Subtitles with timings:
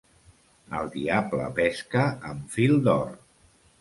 [0.77, 3.09] El diable pesca amb fil d'or.